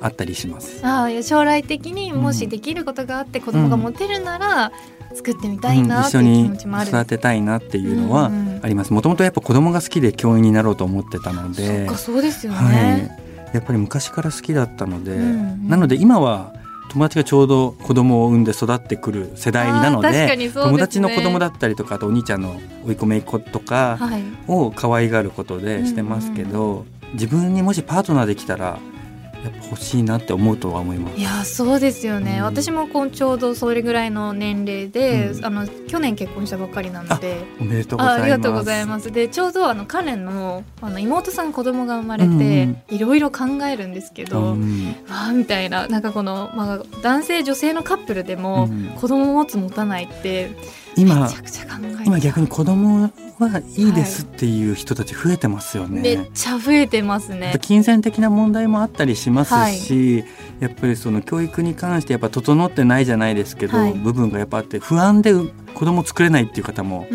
[0.00, 0.84] あったりします。
[0.84, 4.72] ああ将来的にもしできることがあって子供が持てるなら、
[5.14, 8.30] 作ってみたいなう気持ちもある、うん、育てたいなっていうのは
[8.62, 8.92] あります。
[8.92, 16.54] もともとやっぱ子供が好きで教員になろうと思ってたので、そそうですよね、はい、やっぱり昔から好きだったので、うんうん、なので今は
[16.90, 23.98] 友達がちょうど子供を産んで育ってくる世代なので、ね、友達の子供だったりとかあとお兄ちゃんの甥いっ子子とか
[24.48, 28.80] を可愛がることでしてますけど、はいうんうん、自分にもしパートナーできたら
[29.44, 31.18] やっぱ欲しいなって思うとは思います。
[31.18, 37.44] いやそうですよね、うん、私もこうちょうどそれぐらいの年齢で、うん、あの去年結婚したばっかりなので。
[37.60, 38.22] おめでとうございます。
[38.22, 39.10] ありがとうございます。
[39.10, 48.68] でちょうどあの彼のあの妹さん子供が生まれて、いろいろ考えるんですけど、うん、わあみたいななんかこの、まあ、男性女性のカップルでも
[49.00, 50.50] 子供持つ持たないって
[50.96, 51.28] 今
[52.04, 53.10] 今逆に子供
[53.48, 56.00] はいいですっていう人たち増えてますよね。
[56.00, 57.54] めっちゃ増えてますね。
[57.60, 60.26] 金銭的な問題もあったりしますし、はい、
[60.60, 65.32] やっぱりその教育に関してやっぱ整ってないじゃないですけど、はい、部分がやっぱあって不安で
[65.74, 67.06] 子供作れないっていう方も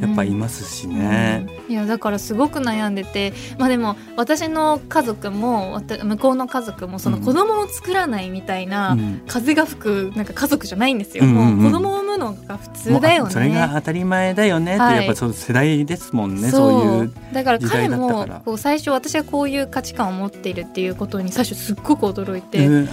[0.00, 1.64] やっぱいますしね、うん。
[1.64, 13.30] うん、いやだからすごく悩んでてまあでも私の家族も向こうの家族もその子供を作らないみたいな、風が吹くなんか家族じゃないんですよ、うんうんうん、もう子供を産むのが普通だよね。
[13.30, 17.04] それが当たり前だよねって、やっぱそう世代ですもんねそう。
[17.04, 22.88] いうだから彼もこう最初私がこういう価値観を持っているっていうことに最初すっごく驚いて、うん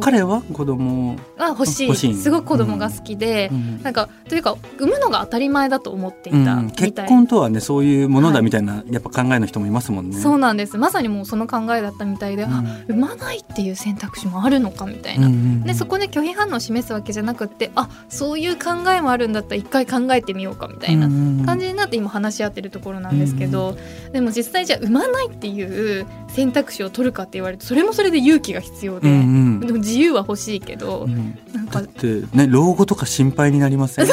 [0.00, 2.14] 彼は子供あ欲しい。
[2.14, 10.18] すごく子供が好きで、うん、なんかというか産むのが当たり前だと思っていた、うん、結婚とはねそういうものだみたいな、はい、やっぱ考えの人もいますもんね。
[10.18, 10.78] そうなんです。
[10.78, 21.06] まさにもうその考えだったみたいで、うん、あ産まないっていう選択肢もあるのかみたいな、うんうん、でそこで拒否反応を示すわけじゃなくてあそういう考えもあるんだったら一回考えてみようかみたいな
[21.46, 23.76] 感じになって今話し合ってるところなんですけど、
[24.12, 34.06] でも実際じゃあ産まないっていう選択肢を取るかって言われるとそれもそれで勇気が必要で、うんうん、自由は欲しいけど、うん、なんかだってね老後とか心配になりません？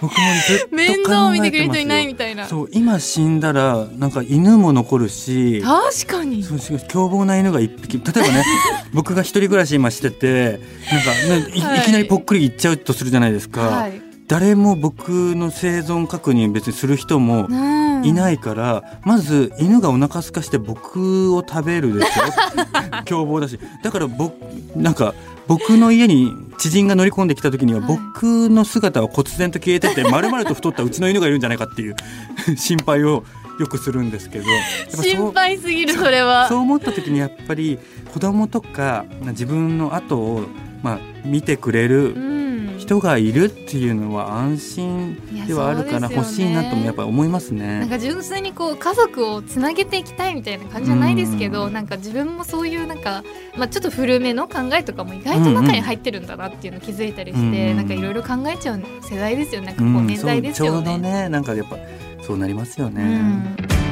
[0.00, 2.46] 僕もずっと面倒見てくれる人いないみたいな。
[2.46, 6.42] そう今死んだらなんか犬も残るし確かに。
[6.42, 8.44] そう凶暴な犬が一匹例えばね
[8.92, 10.60] 僕が一人暮らし今してて
[10.92, 11.82] なんか、ね、い、い。
[11.84, 17.46] きなりぽっくりいっちゃうとするじゃないですか、はい、誰も僕の生存確認別にする人も
[18.04, 22.22] いないから、まず犬がお腹すかして僕を食べるでしょ
[23.04, 23.58] 凶暴だし。
[23.82, 24.34] だから僕
[24.76, 25.14] なんか
[25.46, 31.96] 僕の家に知人が乗り込んできた時には僕の姿は忽然と消えてて丸々と太ったうちの犬がいるんじゃないかっていう
[32.56, 33.24] 心配を
[33.60, 34.46] よくするんですけど。
[35.02, 36.48] 心配すぎるそれは。
[36.48, 37.78] そう思った時にやっぱり
[38.12, 40.44] 子供とか自分の後を
[40.82, 42.33] まあ見てくれる、うん
[42.84, 47.80] 人がいるっていうのは安心ではあるから欲しいなともやっぱ思いますね。
[47.80, 53.24] なんか純粋にこう家族をつなげていきたいみたいな感じじゃないですけど、んなんか自分もそういうなんか
[53.56, 59.68] まあちょっと古めの考えとかも意外と中に入ってるんだなっていうの気づいたりして、うんうん、なんかいろいろ考えちゃう世代ですよね。
[59.68, 60.78] なんかこう年代ですよね。
[60.78, 61.78] うん、ちょうどねなんかやっぱ
[62.22, 63.02] そうなりますよね。
[63.68, 63.83] うん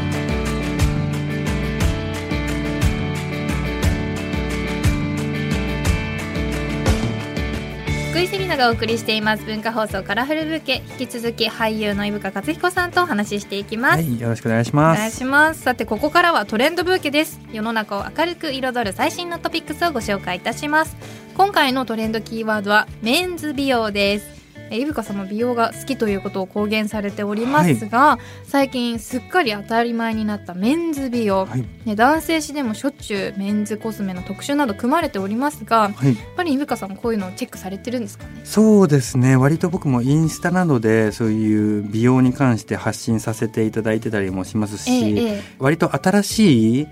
[8.13, 9.45] 福井セリナがお送りしています。
[9.47, 10.83] 文化放送カラフルブーケ。
[11.01, 14.99] 引き続き俳優の伊深克彦さんとお話ししていきます、はい、よろしくお願いします。
[14.99, 15.63] お願いします。
[15.63, 17.41] さてここからはトレンドブーケです。
[17.55, 20.95] 世の中を明るく彩る最新のトピックスをご紹介いたします。
[21.39, 24.42] 今回のトレンドキーワードはメンズ美容です
[24.77, 38.31] いぶかさんも美容が好きということを公言されておりますが、はい、最近すっかり当たり前になったメンズ美容、はい、ね、男性誌でもしょっちゅうメンズコスメの特集など組まれておりますが、はい、やっぱりいぶかさんもこういうのをチェックされてるんですかね？
[38.45, 39.37] そうですね。
[39.37, 46.89] 割と僕もインスタなどでそういう美容に関して発信させていただいてたりもしますし、ええ、割と新しい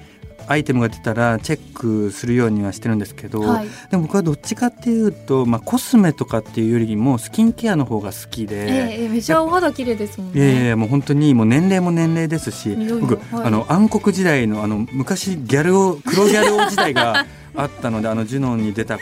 [0.48, 10.64] アイテムが出たらチェックするようにはしてるんですけど、はい、でも僕はどっちかっていうと、まあ、コスメとかっていうよりもスキンケアの方が好きで、えー、めちゃお肌綺麗ですもんね。
[10.64, 18.98] いやもう本当にもう年齢も年齢ですし僕、はい、あの暗黒時代のあの昔ギャルを黒ギャル王時代が あったのであのジュノンに出た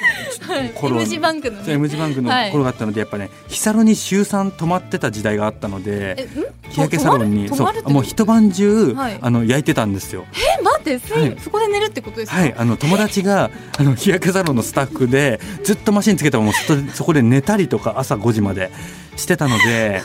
[0.75, 6.29] 頃、はい、M 字バンクの、ね、M 字バンクの頃があったので、やっぱね日サロに週3泊まってた時代があったので
[6.71, 10.25] 日焼けサロンにそうもう一晩中、はい、あの焼いてたんですよ。
[10.59, 12.39] え待って、はい、そこで寝るってことですか？
[12.39, 16.53] はいあの友達があの日焼けサロンのスタッフでずっとマシンつけたまま
[16.95, 18.71] そこで寝たりとか朝5時まで
[19.17, 20.01] してたので。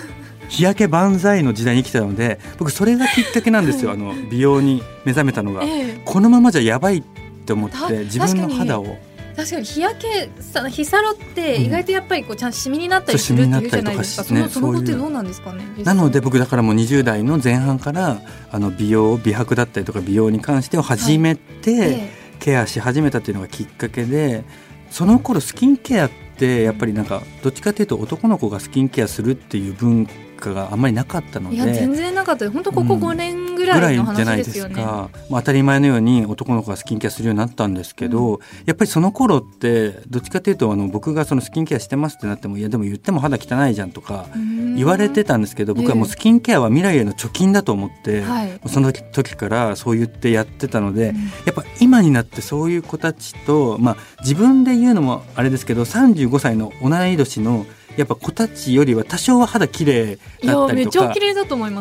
[0.50, 7.04] 日焼け万歳の時代に生きたので僕それがきっかけなんですよ、あの美容に目覚めたのが、えこのままじゃやばいっ
[7.44, 8.98] て思って自分の肌を。
[9.36, 24.44] 確かに日焼けさ日サロって意外とやっぱりこうちゃんとシミになったりするっていうじゃないですか、うん、そのその後ってどうなんですかねなので僕だからもう20代の前半からあの美容美白だったりとか美容に関してを始めて、はい、ケアし始めたっていうのがきっかけで
[24.92, 30.08] その頃スキンケアってやっぱりなんかどっちかというと男の子がスキンケアするっていう文
[30.44, 31.56] 化があんまりなかったので。
[31.56, 32.50] いや全然なかった。
[32.52, 44.28] 本当ここ5年ぐらいの話ですよね、うん、じゃないですか、まあ、当たり前のように男の子がスキンケアするようになったんですけど、うん、やっぱりその頃ってどっちかというとあの僕がそのスキンケアしてますってなってもいやでも言っても肌汚いじゃんとか
[44.76, 57.66] 言われてたんですけど僕はもうスキンケアは未来への貯金だと思って、えー、その時からそう言ってやってたので、うん、やっぱ今になってそういう子たちと、まあ、自分で言うのもあれですけど35歳の同い年の
[57.98, 61.14] やっぱ子たちよりは多少は肌綺麗だったりとか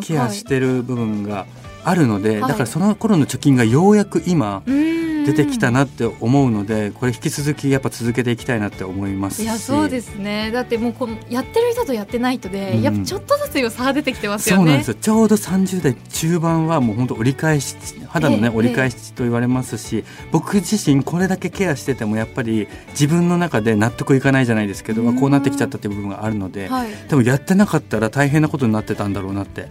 [0.03, 1.47] ケアしてる部分が
[1.85, 10.51] あるので、はい、だからその頃の貯金がようやく今出てきたなって思うのでこれ引き続きやっぱ続けていきたいなって思いますいやそうですね。
[10.53, 14.61] だってもうこのやってる人とやってない人で、うん、やっぱちょっとずつよ差が出てきてますよね。
[14.61, 14.95] そうなんですよ。
[14.95, 17.77] ちょうど30代中盤はもう本当折り返し
[18.13, 29.69] 肌のね、折り返しと言われますし、僕自身これだけケアしててもやっぱり自分の中で納得いかないじゃないですけど、こうなってきちゃったっていう部分があるので、はい、でもやってなかったら大変なことになってたんだろうなって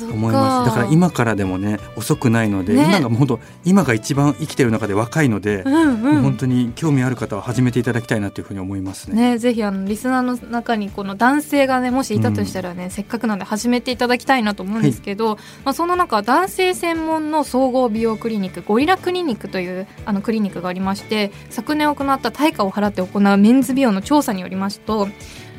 [0.00, 0.70] 思います。
[0.70, 9.32] だから今からでもね遅くないので、ね、今が本当今が一番生きてる中で若いので、うんうん、本当に興味ある方は始めていただきたいなというふうに思いますね。
[9.32, 25.08] ねぜひあのリスナーの中にこの男性がねもしいたとしたらね、うん、せっかくなんで始めていただきたいなと思うんですけど、はい、まあその中男性専門の総合美容クリニックゴリラクリニックというあのクリニックがありまして昨年行った対価を払って行うメンズ美容の調査によりますと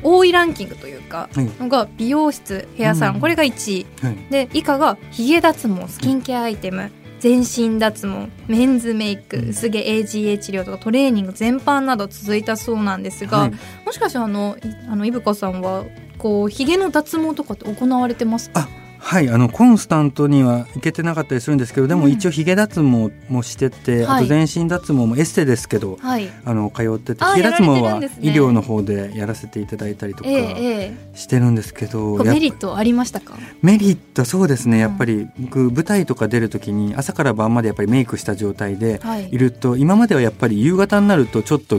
[0.02, 13.52] 多いランキングというかのが美容室ヘアサロン、これが1位、はい、で以下がヒゲ脱毛スキンケアアイテム、全身脱毛メンズメイク薄毛 AGA 治療とかトレーニング全般など続いたそうなんですが、はい、
[13.86, 14.58] もしかしてあの
[14.90, 15.84] あのイブカさんは
[16.18, 18.68] こうひげの脱毛とかって行われてますか？
[19.06, 33.34] はいあのコンスタントには行けてなかったりするんですけどでも一応ひげ脱毛もしてて、うん、あと全身脱毛もエステですけど、はい、あの通っててひげ脱毛は医療の方でやらせていただいたりとかしてるんですけど、ええ、メリットありましたか？
[33.60, 34.78] メリットそうですね。
[34.78, 39.00] やっぱり僕舞台とか出る時に朝から晩までやっぱりメイクした状態で
[39.30, 39.38] い。
[39.38, 41.78] ると、はい、今まではやっぱり夕方になるとちょっと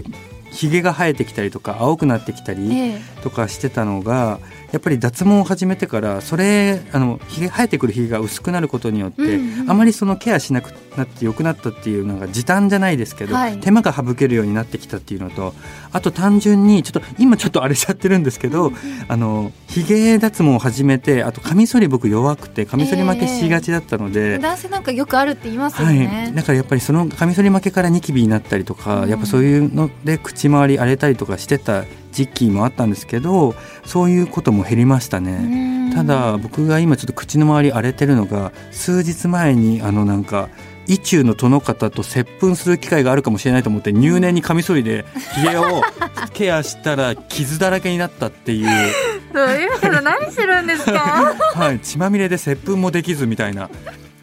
[0.52, 15.54] ひげが生えてきたりとか青くなってきたりとかしてたのが、えやっぱり脱毛を始めてからそれあのひげ生えてくるひげが薄くなることによって、うんうん、あまりそのケアしなくなってよくなったっていうのが時短じゃないですけど、はい、手間が省けるようになってきたっていうのと
[15.94, 31.86] あと単純にちょっと今ちょっと荒れちゃってるんですけど、うんうん、あのひげ脱毛を始めてあとカミソリ僕弱くてカミソリ負けしがちだったので、えー、男性なんかよくあるって言いますよね、はい、だからやっぱりそのカミソリ負けからニキビになったりとか、うん、やっぱそういうので口周り荒れたりとかしてた
[32.16, 33.54] 時期もあったんですけど
[33.86, 40.50] そういうことも減りましたねただ僕が今ちょっと口の周り荒れてるのが数日前にあのなんか
[40.88, 45.04] 意中の殿方と接吻する機会があるかもしれないと思って入念にカミソリで
[45.36, 45.82] ひげを
[46.34, 48.92] ケアしたら傷だらけになったっていう。
[49.34, 51.34] 今から何するんですか？
[51.56, 53.70] はい血まみれで接吻もできずみたいな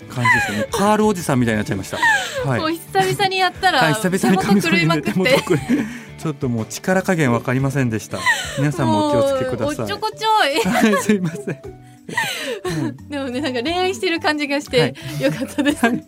[0.09, 0.69] 感じですよね。
[0.71, 1.99] カールおじさんみたいになっちゃいました。
[2.49, 2.61] はい。
[2.61, 5.59] もう久々にやったら、はい、久々にカミソリで手元く
[6.19, 8.19] ちょっともう力加減わかりませんでした。
[8.59, 9.87] 皆さんもお気をつけください。
[9.87, 10.61] ちょこちょい。
[10.61, 11.45] はい、すいません。
[13.09, 15.87] でもねなんか恋愛してる感じがして、よかったです。
[15.87, 16.05] はい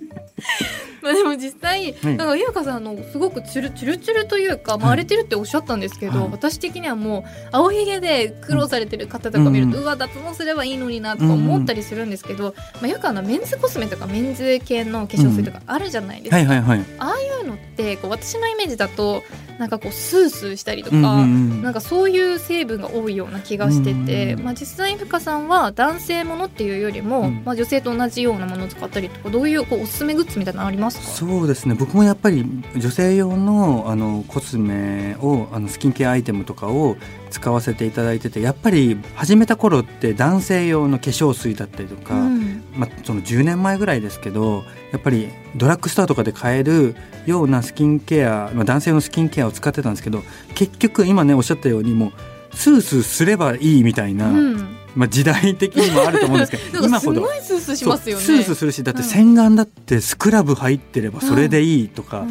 [1.05, 19.23] まあでも実際、なんか優香さんのすごくチュルチュルチュルというか、まあ、荒れてるっておっしゃったんですけど、はい、私的にはもう青ひげで苦労されてる方とか見ると、うん、うわ脱毛すればいいのになとか思ったりするんですけど、うん、まあ、よくあのメンズコスメとかメンズ系の化粧水とかあるじゃないですか、はいはいはい、ああいうのってこう私のイメージだと
[19.59, 21.15] なんかこうスースーしたりとか、うんうんう
[21.57, 30.93] ん、なんかそういう成分が多いような気がしてて、うんうん、まあ、実際深さんは男性ものっていうよりも、まあ、女性と同じようなものを使ったりとかどういうこうおすすめグッズみたいなのあります？
[30.99, 31.07] か？
[31.07, 31.74] そうですね。
[31.74, 32.45] 僕もやっぱり
[32.76, 36.97] 女性用のあのコスメをあのスキンケアアイテムとかを
[37.30, 46.95] 使わせていただいててやっぱり始めた頃って男性用の化粧水だったりとか、うん、まあ、その10年前ぐらいですけどやっぱりドラッグストアとかで買える
[47.26, 50.22] ようなスキンケア、まあ、男性のスキンケアを使ってたんですけど
[50.55, 52.12] 結局今ねおっしゃったようにもう
[52.55, 54.29] スースーすればいいみたいな。
[54.29, 54.77] うん。
[54.95, 57.27] まあ、時代的にもあると思うんですけど 今ほど。
[57.43, 58.23] スースーしますよね。
[58.23, 62.25] スースーするしだって洗顔だってスクラブ入ってればそれでいいとか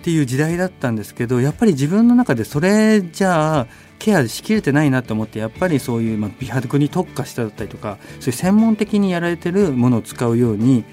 [0.00, 3.66] っていう時代だったんですけどやっぱり自分の中でそれじゃあ
[3.98, 10.84] ケアしきれてないなと思ってやっぱりそういうまあ美白に特化しただったりとかそういう専門的にやられてるものを使うように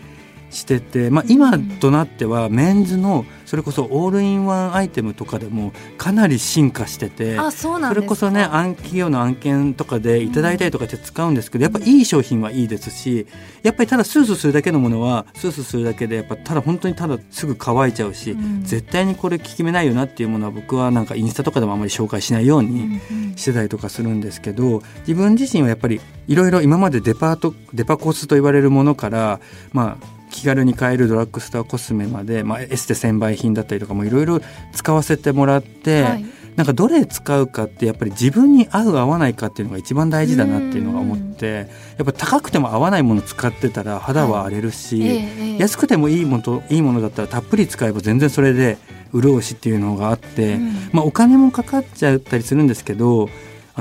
[0.52, 13.28] してて、まあ、今となってはメンズのそれこそオールインワンアイテムとかでもかなり進化しててそれこそね企業の案件とかでいただいたりとかして使うんですけど、やっぱいい商品はいいですし
[13.64, 23.00] やっぱりただスースーするだけのものはスースーするだけでやっぱただ本当にただすぐ乾いちゃうし、うん、絶対にこれ効き目ないよなっていうものは僕はなんかインスタとかでもあまり紹介しないように
[23.36, 29.40] してたりとかするんですけど自分自身はやっぱりいろいろ今までデパートデパコスと言われるものから
[29.74, 34.40] まあ気軽に買えるドラッグストアコスメまで、まあ、エステ専売品だったりとかもいろいろ
[34.74, 36.26] 使わせてもらって、はい、
[36.56, 41.68] なんかどれ使うかってやっぱり自分に合う合わないかっていうのが一番大事だなっていうのが思って
[41.98, 48.78] やっぱ高くても合わないもの使ってたら肌は荒れるし、はいえー、安くてもいいものといいものだったらたっぷり使えば全然それで
[49.14, 50.58] 潤うしっていうのがあって、
[50.94, 53.30] まあ、お金もかかっちゃったりするんですけど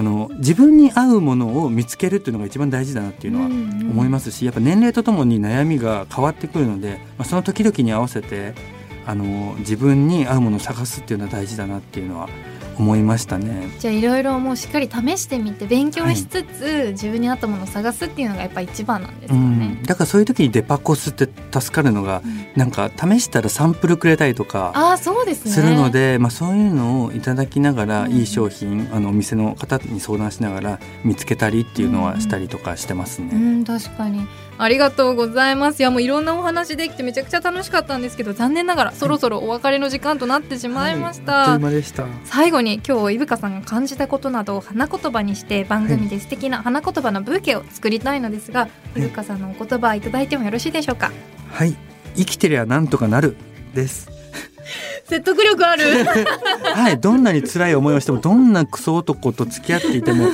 [0.00, 8.54] あの自分に合うものを見つけるっていうのが一番大事だなっていうのは思いますし、やっぱ年齢とともに悩みが変わってくるので、まあ、その時々に合わせて
[9.04, 12.30] あの自分に合うものを探すっていうのは大事だなっていうのは
[12.80, 13.70] 思いましたね。
[13.78, 25.52] じゃあいろいろもうしっかり試してみて勉強しつつ、はい、自分に合ったものを探すっていうのがやっぱ一番なんですよね、うん、だからそういう時にデパコスって助かるのが、うん、なんか試したらサンプルくれたりとかあそうですね。
[25.52, 33.30] するので、まあ、そういうのをいただきながら、いい商品あのお店の方に相談しながら見つけたりっていうのはしたりとかしてますね。
[33.32, 34.26] うん、確かに
[34.62, 35.80] ありがとうございます。
[35.80, 42.04] いやもういろんなお話できてめちゃくちゃ楽しかったんですけど残念ながらそろそろお別れの時間となってしまいました、はい、した。
[42.24, 51.10] 最後に今日いぶかさんが感じたことなどを花言葉にして番組で素敵な花言葉のブーケを作りたいのですが、はい、いぶかさんのお言葉いただいてもよろしいでしょうか？
[51.52, 51.74] はい。
[52.16, 53.36] 生きてりゃなんとかなる
[53.74, 54.10] です。
[55.04, 56.04] 説得力ある。
[56.74, 57.00] はい。
[57.00, 60.28] どんなに辛い思いをしてもどんなクソ男と付き合っていても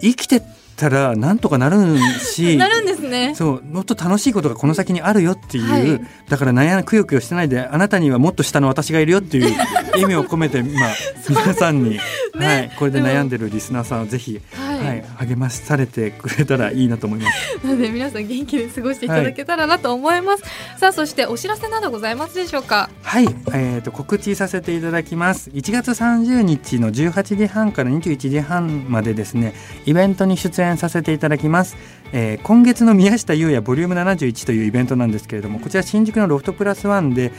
[0.00, 0.40] 生きて
[0.82, 1.76] たらなんとかなる
[2.18, 3.34] しなるんですね。
[3.36, 9.54] そうもっと楽しいことがこの先にあるよっていう、はい、だから悩んくよくよしてないであなたにはもっと下の私がいるよっていう
[9.96, 10.90] 意味を込めて、まあ、
[11.28, 16.84] 皆さんに、ね、はい、これで悩んでるリスナーさんをぜひ、はい、はい、励まされてくれたらい。
[16.84, 16.88] い。
[16.88, 17.20] なと思い。
[17.20, 17.66] ます。
[17.66, 19.08] なので皆さん元気で過ごしてい。
[19.08, 20.20] ただけたらなと思い。
[20.22, 20.42] ます。
[20.42, 22.14] はい、さあそしてお知らせなどござい。
[22.14, 22.90] ますでしょうか。
[23.02, 24.80] はい、えーと、告知させてい。
[24.80, 25.50] ただきます。
[25.50, 29.54] 1月30日の18時半から21時半までですね
[29.86, 31.18] イベントに出演させてい。
[31.18, 31.76] ただきます。
[32.12, 34.62] えー、今月の宮下優也ボリューム71とい。
[34.62, 37.32] うイベントなんですけれどもこちら新宿のロフトプラスワンで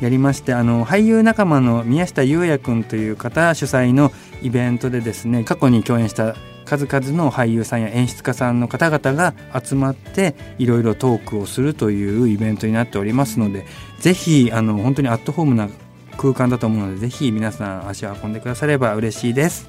[0.00, 3.08] やりましてあの俳優仲間の宮下優也君とい。
[3.10, 6.36] う方主催のイベントでですね過去に共演した
[6.68, 13.64] 数々の俳優さんや演出家さんの方々が集まっていろいろトークをするというイベントになっておりますので
[14.00, 15.70] ぜひあの本当にアットホームな
[16.18, 19.68] 空間だと思うのでぜひ皆さん足を運んでくだされば嬉しいです。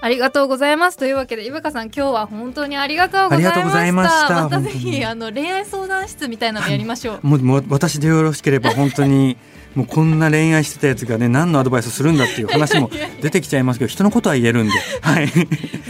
[0.00, 4.44] ありがとうございますというわけで、いぶかさん、今日は本当にありがとうございました。
[4.44, 7.20] またぜひ、あの恋愛相談室みたいなのやりましょう。
[7.26, 9.36] もう、もう、私でよろしければ、本当に。
[9.78, 12.90] もうこんな恋愛してたやつがね何のアドバイスするんだっていう話も
[13.22, 15.46] 出てきちゃいますけど人のことは言えるんで、はい、ぜ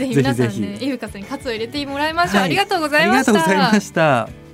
[0.09, 3.33] ひ皆さんねいぶかさんに喝を入れてもらいましょう、はい、ありがとうございました。
[3.33, 4.48] ありがとうございました。